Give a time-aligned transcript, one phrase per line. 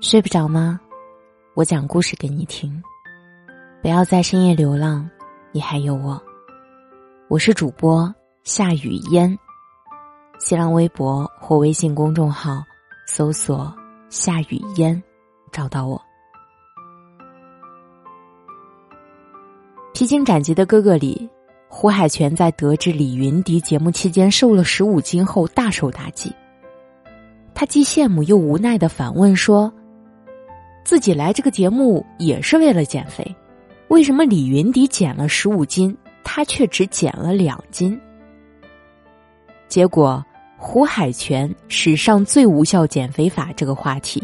[0.00, 0.78] 睡不着吗？
[1.54, 2.82] 我讲故事给你听。
[3.80, 5.08] 不要在深夜流浪，
[5.52, 6.22] 你还有我。
[7.28, 8.14] 我是主播
[8.44, 9.36] 夏雨嫣。
[10.38, 12.62] 新浪微博或微信公众号
[13.06, 13.74] 搜索
[14.10, 15.02] “夏雨嫣”，
[15.50, 16.00] 找到我。
[19.94, 21.26] 披荆斩棘的哥哥里，
[21.68, 26.30] 胡海泉在得知李云迪节目期间瘦了十五斤后，大受打击。
[27.54, 29.72] 他既羡慕又无奈的反问说
[30.86, 33.34] ：“自己来这个节目也是为了减肥，
[33.88, 38.00] 为什么李云迪减了十五斤，他却只减了两斤？”
[39.66, 40.24] 结果，
[40.56, 44.22] 胡海泉史上最无效减肥法这个话题，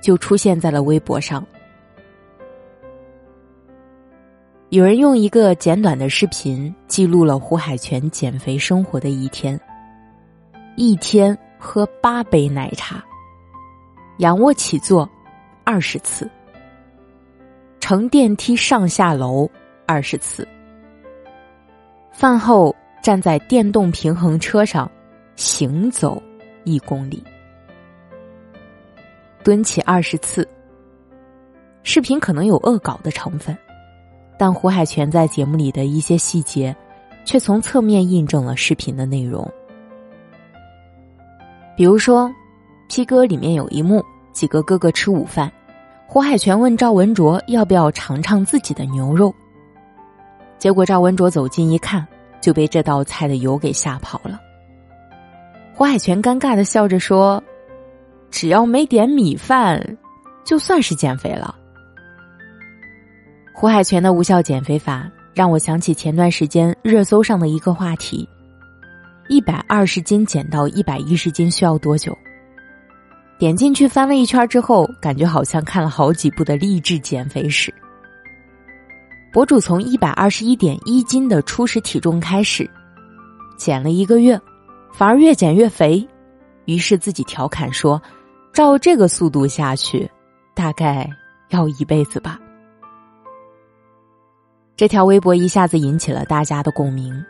[0.00, 1.44] 就出现在了微博上。
[4.68, 9.60] 有人用一个简短的视频记录了胡海泉减肥生活的一天，
[10.76, 11.36] 一天。
[11.58, 13.02] 喝八杯奶茶，
[14.18, 15.08] 仰卧起坐
[15.68, 16.30] 二十次，
[17.80, 19.50] 乘电梯上下楼
[19.84, 20.46] 二十次，
[22.12, 24.88] 饭后站在电动平衡车上
[25.34, 26.22] 行走
[26.62, 27.20] 一公里，
[29.42, 30.48] 蹲起二十次。
[31.82, 33.58] 视频可能有恶搞的成分，
[34.38, 36.74] 但胡海泉在节目里的一些细节，
[37.24, 39.44] 却从侧面印证了视频的内容。
[41.76, 42.28] 比如说，
[42.88, 44.00] 《P 哥》里面有一幕，
[44.32, 45.52] 几个哥哥吃午饭，
[46.08, 49.34] 胡海泉问赵文卓要不要尝尝自己的牛肉。
[50.56, 52.06] 结果赵文卓走近一看，
[52.40, 54.40] 就被这道菜的油给吓跑了。
[55.74, 57.42] 胡海泉尴尬的笑着说
[58.30, 59.98] ：“只要没点米饭，
[60.44, 61.54] 就算是减肥了。”
[63.52, 68.26] 胡海泉的无效减肥法让我想起前段时间热搜上的一个话题。
[69.28, 72.16] 一百二十斤减到一百一十斤需要多久？
[73.38, 77.72] 点进去翻了一圈之后，感觉好像看了好几部的励志减肥史。
[79.32, 82.68] 博主从一百二十一点一斤的初始体重开始，
[83.58, 84.40] 减了一个月，
[84.94, 86.06] 反而越减越肥，
[86.64, 88.00] 于是自己调侃说
[88.54, 90.10] ：“照这个速度下去，
[90.54, 91.06] 大概
[91.50, 92.40] 要一辈子吧。”
[94.74, 97.22] 这条微博一下子引起了大家的共鸣。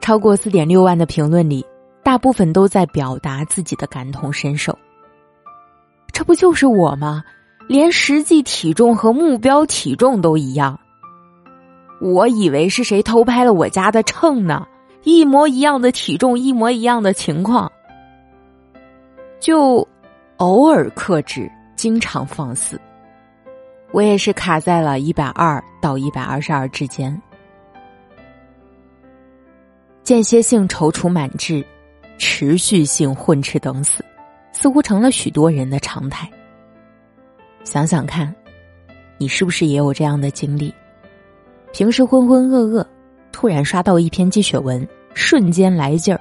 [0.00, 1.62] 超过四点六万的评论里，
[2.02, 4.76] 大部分都在表达自己的感同身受。
[6.18, 7.22] 这不就是我吗？
[7.68, 10.76] 连实际体重和目标体重都一样。
[12.00, 14.66] 我以为是谁偷拍了我家的秤呢？
[15.04, 17.70] 一模一样的体重，一模一样的情况，
[19.38, 19.86] 就
[20.38, 22.80] 偶尔克制，经常放肆。
[23.92, 27.16] 我也是卡在了一百二到一百二十二之间。
[30.02, 31.64] 间歇性踌躇满志，
[32.18, 34.04] 持续性混吃等死，
[34.60, 36.28] 似乎成了许多人的常态。
[37.62, 38.34] 想想看，
[39.16, 40.74] 你是不是也有这样的经历？
[41.72, 42.84] 平时浑浑噩噩，
[43.30, 46.20] 突然刷到一篇鸡血文，瞬间来劲儿，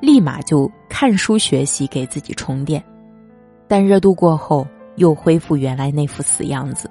[0.00, 2.82] 立马就看书学习，给自己充电。
[3.68, 4.66] 但热度过后，
[4.96, 6.90] 又恢复原来那副死样子。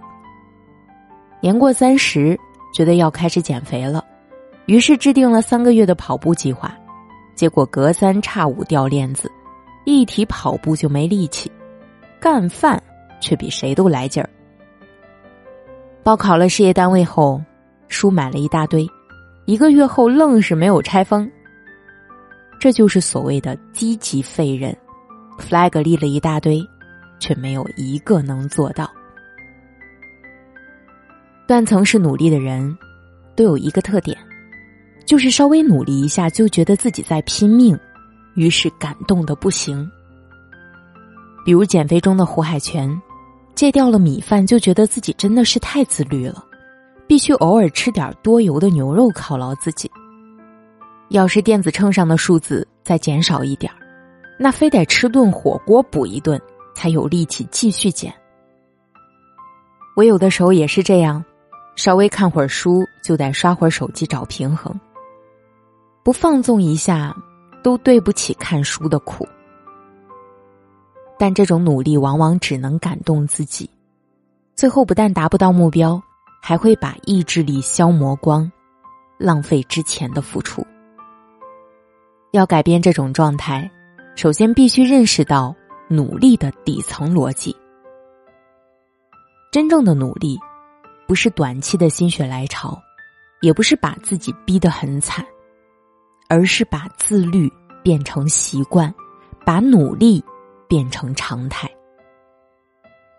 [1.42, 2.40] 年过三十，
[2.72, 4.06] 觉得要开始减肥了。
[4.68, 6.72] 于是制定了三个月的跑步计划，
[7.34, 9.32] 结果隔三差五掉链子，
[9.86, 11.52] 一提跑步就没力气，
[12.20, 12.82] 干饭
[13.20, 14.30] 却比谁都来劲儿。
[16.04, 17.42] 报考了事业单位后，
[17.88, 18.88] 书买了一大堆，
[19.46, 21.30] 一个月后愣是没有拆封。
[22.60, 24.76] 这就是所谓的积极废人
[25.38, 26.62] ，flag 立了一大堆，
[27.20, 28.90] 却没有一个能做到。
[31.46, 32.78] 断层式努力的人，
[33.36, 34.18] 都有一个特点。
[35.06, 37.78] 就是稍微努力一下，就觉得自己在拼命，
[38.36, 39.90] 于是感动的不行。
[41.46, 43.02] 比如减肥中的胡海泉，
[43.54, 46.44] 戒掉了米饭，就觉得自己真的是太自律了，
[47.06, 49.92] 必须偶尔吃点多油的牛肉犒劳自己。
[51.10, 53.72] 要是电子秤上的数字再减少一点
[54.40, 56.42] 那非得吃顿火锅补一顿，
[56.74, 58.12] 才有力气继续减。
[59.96, 61.24] 我有的时候也是这样，
[61.76, 64.74] 稍微看会儿书，就得刷会儿手机找平衡。
[66.04, 67.16] 不放纵一下，
[67.64, 69.28] 都对不起看书的苦。
[71.18, 73.70] 但这种努力往往只能感动自己，
[74.56, 76.02] 最后不但达不到目标，
[76.42, 78.52] 还会把意志力消磨光，
[79.18, 80.66] 浪费之前的付出。
[82.32, 83.70] 要改变这种状态，
[84.16, 85.56] 首先必须认识到
[85.88, 87.56] 努力的底层逻辑。
[89.52, 90.38] 真正的努力，
[91.08, 92.82] 不是短期的心血来潮，
[93.42, 95.24] 也不是把自己逼得很惨。
[96.34, 97.48] 而是把自律
[97.84, 98.92] 变成习惯，
[99.46, 100.20] 把努力
[100.68, 101.70] 变成常态。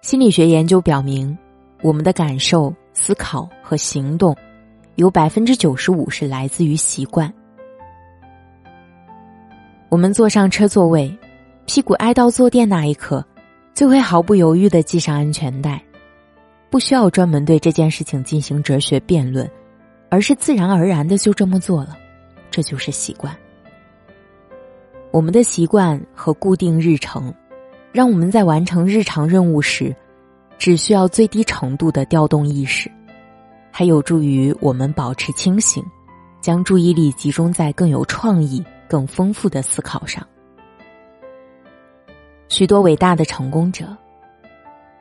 [0.03, 1.39] 心理学研究表明，
[1.81, 4.37] 我们的感受、思考和行动，
[4.97, 7.33] 有百分之九十五是来自于习惯。
[9.91, 11.17] 我们坐上车座位，
[11.67, 13.25] 屁股挨到坐垫那一刻，
[13.75, 15.81] 就会毫不犹豫的系上安全带，
[16.69, 19.49] 不需要专门对这件事情进行哲学辩论，
[20.11, 21.97] 而是自然而然的就这么做了，
[22.55, 23.37] 这就是习惯。
[25.11, 27.35] 我们的习惯和固定日程。
[27.93, 29.95] 让我们在完成日常任务时，
[30.59, 32.91] 只需要最低程度的调动意识，
[33.71, 35.81] 还有助于我们保持清醒，
[36.41, 40.27] 将注意力集中在更有创意、更丰富的思考上。
[42.49, 43.97] 许多伟大的成功者，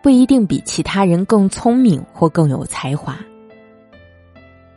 [0.03, 3.17] 不一定比其他人更聪明或更有才华。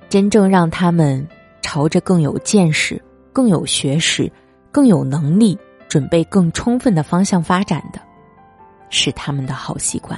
[0.09, 1.29] 真正让他们
[1.67, 3.03] 朝着更有见识、
[3.33, 4.31] 更有学识、
[4.71, 5.59] 更有能力、
[5.89, 8.01] 准备更充分的方向发展的。
[8.89, 10.17] 是他们的好习惯。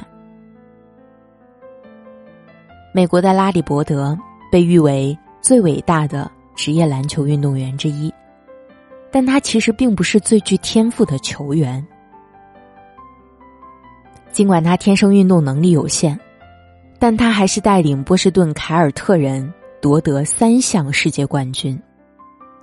[2.92, 4.14] 美国的拉里·伯德
[4.52, 8.12] 被誉为最伟大的职业篮球运动员之一，
[9.10, 11.84] 但他其实并不是最具天赋的球员。
[14.32, 16.20] 尽管他天生运动能力有限，
[16.98, 19.50] 但他还是带领波士顿凯尔特人
[19.80, 21.80] 夺得三项世界冠军。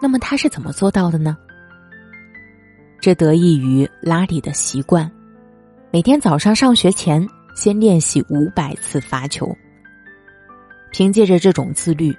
[0.01, 1.37] 那么他是怎么做到的呢？
[2.99, 5.09] 这得益于拉里的习惯。
[5.91, 7.25] 每天早上上学前，
[7.55, 9.47] 先练习五百次罚球。
[10.91, 12.13] 凭借着这种自律，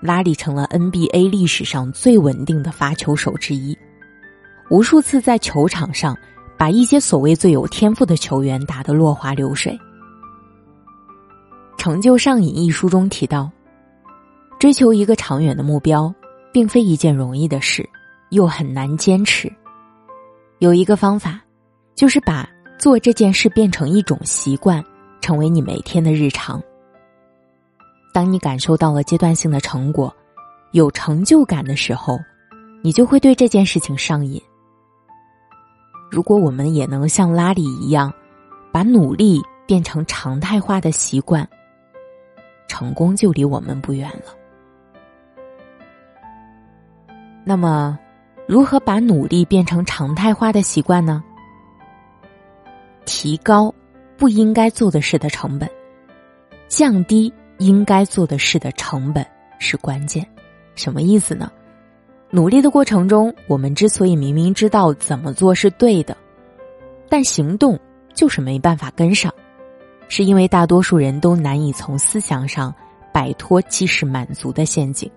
[0.00, 3.76] 拉里成了 NBA 历史上最稳定的罚球手之一，
[4.70, 6.16] 无数次在球场上
[6.56, 9.72] 把一些所谓最有天赋的球员打得落花流水。
[11.76, 13.50] 《成就上瘾》一书中提到，
[14.66, 16.12] 追求一个长远的目标，
[16.52, 17.88] 并非一件容易的事，
[18.30, 19.48] 又很难坚持。
[20.58, 21.40] 有一个方法，
[21.94, 22.48] 就是把。
[22.76, 24.84] 做这件事变成一种习惯，
[25.20, 26.60] 成为你每天的日常。
[28.12, 30.12] 当你感受到了阶段性的成果，
[30.72, 32.18] 有成就感的时候，
[32.82, 34.42] 你就会对这件事情上瘾。
[36.10, 38.12] 如果我们也能像拉里一样，
[38.72, 41.48] 把努力变成常态化的习惯，
[42.66, 44.34] 成功就离我们不远了。
[47.48, 47.96] 那么，
[48.48, 51.22] 如何把努力变成常态化的习惯呢？
[53.04, 53.72] 提高
[54.16, 55.70] 不应该做的事的成本，
[56.66, 59.24] 降低应该做的事的成本
[59.60, 60.26] 是关键。
[60.74, 61.48] 什么意思呢？
[62.30, 66.16] 努力的过程中，我们之所以明明知道怎么做是对的，
[67.08, 67.78] 但行动
[68.12, 69.32] 就是没办法跟上，
[70.08, 72.74] 是因为大多数人都难以从思想上
[73.12, 75.08] 摆脱即时满足的陷阱。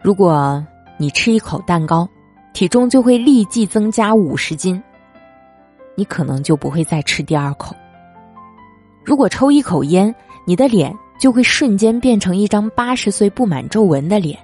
[0.00, 0.64] 如果
[0.96, 2.08] 你吃一口蛋糕，
[2.52, 4.82] 体重就会立即增加五十斤。
[5.96, 7.74] 你可能就不会再吃第二口。
[9.04, 10.14] 如果抽一口烟，
[10.46, 14.38] 你的脸就会瞬间变成一张八十岁布满皱纹的脸。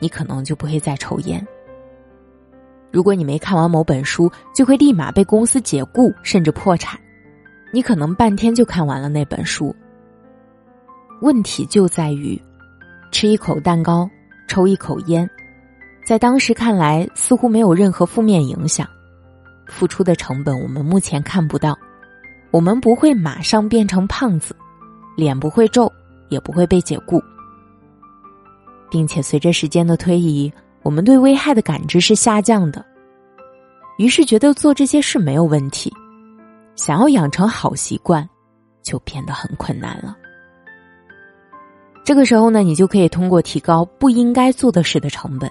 [0.00, 1.46] 你可能就不会再抽烟。
[2.90, 6.98] 如果你没看完某本书，就会立马被公司解雇甚至破产。
[7.72, 9.74] 你可能半天就看完了那本书。
[11.20, 12.40] 问题就在于，
[13.12, 14.10] 吃一口蛋糕，
[14.50, 15.30] 抽一口烟，
[16.04, 18.84] 在当时看来似乎没有任何负面影响。
[19.68, 21.78] 付出的成本我们目前看不到，
[22.50, 24.52] 我们不会马上变成胖子，
[25.16, 25.88] 脸不会皱，
[26.30, 27.22] 也不会被解雇，
[28.90, 32.84] 并且随着时间的推移，我们对危害的感知是下降的，
[33.98, 35.94] 于是觉得做这些事没有问题，
[36.74, 38.28] 想要养成好习惯，
[38.82, 40.16] 就变得很困难了。
[42.10, 45.48] 这个时候呢，你就可以通过提高不应该做的事的成本，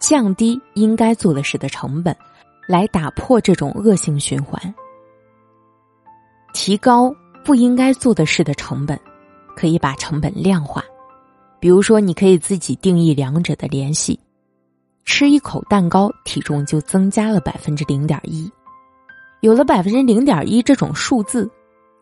[0.00, 2.16] 降低应该做的事的成本。
[2.66, 4.74] 来打破这种恶性循环，
[6.54, 8.98] 提高不应该做的事的成本，
[9.54, 10.82] 可以把成本量化。
[11.60, 14.18] 比如说，你可以自己定义两者的联系：
[15.04, 18.50] 吃一口蛋糕，体重就增加了百分之零点一。
[19.42, 21.50] 有了百分之零点一这种数字，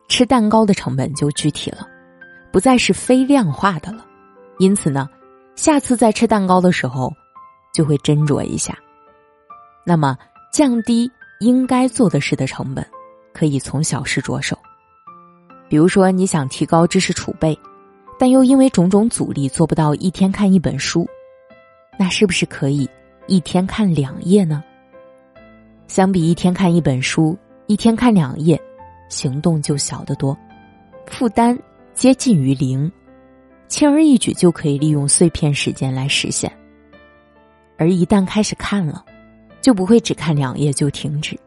[0.07, 1.89] 吃蛋糕的成本就具体了，
[2.53, 4.07] 不再是非量化的了。
[4.59, 5.09] 因此呢，
[5.57, 7.13] 下次在吃蛋糕的时候，
[7.73, 8.77] 就会斟酌一下。
[9.85, 10.17] 那么。
[10.53, 12.85] 降低应该做的事的成本，
[13.33, 14.59] 可以从小事着手。
[15.69, 17.57] 比如说，你想提高知识储备，
[18.19, 21.09] 但又因为种种阻力做不到一天看一本书，
[21.97, 22.91] 那是不是可以
[23.29, 24.61] 一天看两页呢？
[25.87, 28.61] 相比一天看一本书，一天看两页，
[29.09, 30.37] 行动就小得多，
[31.07, 31.57] 负担
[32.01, 32.91] 接近于零，
[33.69, 36.51] 轻而易举就可以利用碎片时间来实现。
[37.77, 39.05] 而一旦开始看了，
[39.61, 41.39] 就不会只看两页就停止，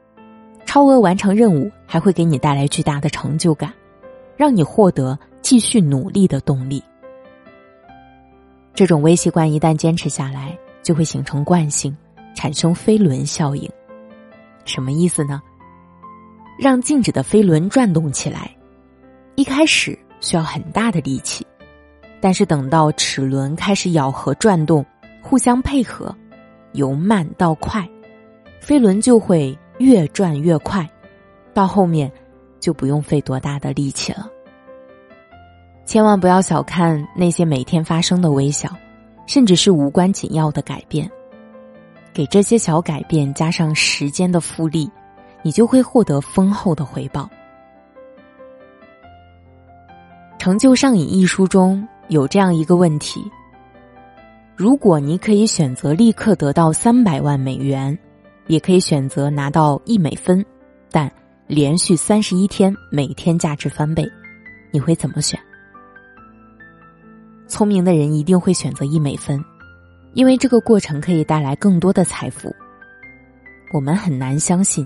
[0.63, 3.73] 超额完成任务还会给你带来巨大的成就感，
[4.37, 6.83] 让你获得继续努力的动力。
[8.75, 11.97] 这种微习惯一旦坚持下来，就会形成惯性，
[12.35, 13.67] 产生飞轮效应。
[14.65, 15.41] 什么意思呢？
[16.59, 18.55] 让静止的飞轮转动起来，
[19.33, 21.45] 一开始需要很大的力气，
[22.21, 24.83] 但是等到齿轮开始咬合转动，
[25.21, 26.15] 互相配合，
[26.71, 27.85] 由慢到快，
[28.61, 30.89] 飞轮就会越转越快，
[31.53, 32.09] 到后面
[32.61, 34.29] 就不用费多大的力气了。
[35.85, 38.73] 千万不要小看那些每天发生的微小，
[39.27, 41.11] 甚至是无关紧要的改变。
[42.13, 44.89] 给这些小改变加上时间的复利，
[45.41, 47.23] 你就会获得丰厚的回报。
[50.43, 53.31] 《成就上瘾》一书中有这样一个问题：
[54.57, 57.97] 如果你可以选择立刻得到三百万美元，
[58.47, 60.45] 也可以选择拿到一美分，
[60.91, 61.09] 但
[61.47, 64.05] 连续三十一天每天价值翻倍，
[64.69, 65.39] 你会怎么选？
[67.47, 69.41] 聪明的人一定会选择一美分，
[70.13, 72.53] 因为这个过程可以带来更多的财富。
[73.73, 74.85] 我们很难相信，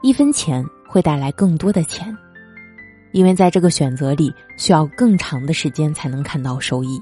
[0.00, 2.16] 一分钱会带来更多的钱，
[3.14, 7.00] 因为在这个选择里需要更长的时间才能看到收益。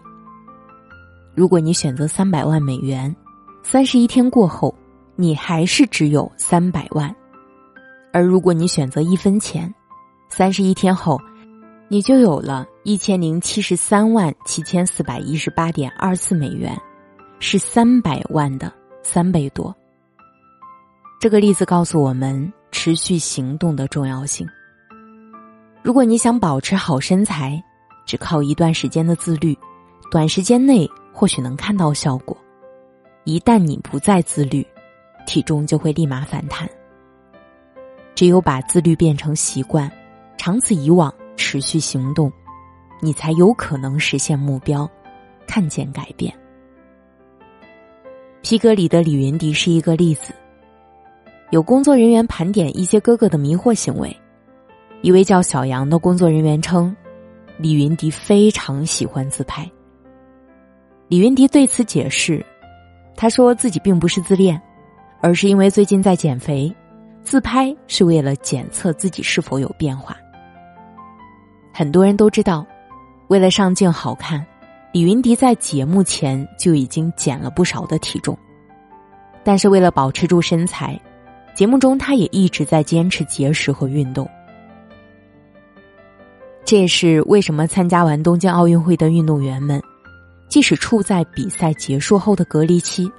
[1.35, 3.13] 如果你选择三百万美元，
[3.65, 4.73] 三十一天过后，
[5.17, 7.11] 你还是只有三百万；
[8.13, 9.75] 而如果你选择一分钱，
[10.29, 11.19] 三十一天后。
[11.89, 16.75] 你就有了一千零七十三万七千四百一十八点二四美元，
[17.39, 19.77] 是三百万的三倍多。
[21.21, 24.49] 这个例子告诉我们持续行动的重要性。
[25.83, 27.63] 如果你想保持好身材，
[28.07, 29.57] 只靠一段时间的自律，
[30.11, 32.37] 短时间内或许能看到效果。
[33.25, 34.67] 一旦你不再自律，
[35.27, 36.69] 体重就会立马反弹。
[38.15, 39.91] 只有把自律变成习惯，
[40.37, 41.13] 长此以往。
[41.35, 42.31] 持续行动，
[43.01, 44.89] 你才有可能实现目标，
[45.47, 46.33] 看见改变。
[48.43, 50.33] 皮革里的李云迪是一个例子。
[51.51, 54.15] 有工作人员盘点一些哥哥的迷惑行为，
[55.03, 56.95] 一位叫小杨的工作人员称，
[57.59, 59.69] 李云迪非常喜欢自拍。
[61.09, 62.45] 李云迪对此解释，
[63.17, 64.61] 他说自己并不是自恋，
[65.21, 66.73] 而是因为最近在减肥，
[67.25, 70.17] 自拍是为了检测自己是否有变化。
[71.75, 72.65] 很多人都知道，
[73.27, 74.47] 为了上镜好看，
[74.93, 78.39] 李云迪在节目前就已经减了不少的体重。
[79.43, 80.97] 但是为了保持住身材，
[81.57, 84.31] 节目中他也一直在坚持节食和运动。
[86.73, 89.79] 这也是为什么参加完东京奥运会的运动员们，
[90.49, 93.13] 即使处在比赛结束后的隔离期，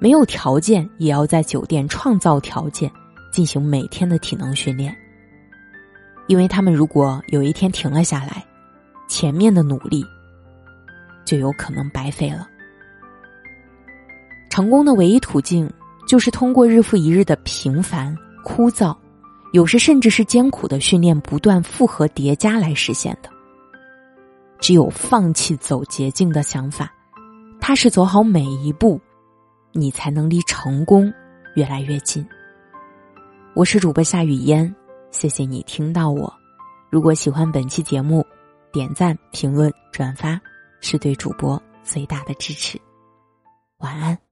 [0.00, 2.90] 没有条件也要在酒店创造条件，
[3.30, 4.92] 进行每天的体能训练。
[6.26, 8.44] 因为他们如果有一天停了下来，
[9.08, 10.04] 前面的努力
[11.24, 12.48] 就有可能白费了。
[14.50, 15.72] 成功的唯一途径
[16.08, 18.12] 就是通过日复一日的平凡、
[18.42, 18.92] 枯燥，
[19.52, 23.30] 有时甚至是艰苦的训练，不断复合叠加来实现的。
[24.60, 26.92] 只有放弃走捷径的想法，
[27.60, 29.00] 踏实走好每一步，
[29.72, 31.12] 你才能离成功
[31.54, 32.26] 越来越近。
[33.54, 34.74] 我是主播夏雨嫣。
[35.10, 36.30] 谢谢你听到我。
[36.90, 38.22] 如果喜欢本期节目，
[38.70, 40.38] 点赞、评论、转发
[40.82, 42.78] 是对主播最大的支持。
[43.78, 44.27] 晚安。